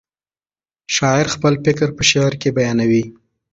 شاعر 0.95 1.27
خپل 1.35 1.53
فکر 1.65 1.87
په 1.97 2.03
شعر 2.09 2.33
کې 2.41 2.49
بیانوي. 2.57 3.03